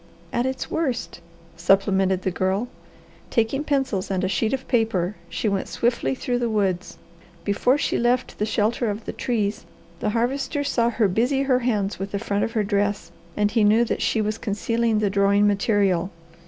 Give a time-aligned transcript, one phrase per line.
[0.33, 1.21] "At its worst,"
[1.55, 2.67] supplemented the Girl.
[3.29, 6.97] Taking pencils and a sheet of paper she went swiftly through the woods.
[7.43, 9.63] Before she left the shelter of the trees,
[9.99, 13.63] the Harvester saw her busy her hands with the front of her dress, and he
[13.63, 16.09] knew that she was concealing the drawing material.